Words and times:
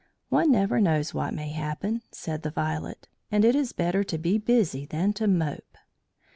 "One 0.29 0.49
never 0.51 0.81
knows 0.81 1.13
what 1.13 1.31
may 1.31 1.49
happen," 1.49 2.01
said 2.11 2.41
the 2.41 2.49
Violet; 2.49 3.07
"and 3.31 3.45
it 3.45 3.55
is 3.55 3.71
better 3.71 4.03
to 4.05 4.17
be 4.17 4.39
busy 4.39 4.87
than 4.87 5.13
to 5.13 5.27
mope." 5.27 5.77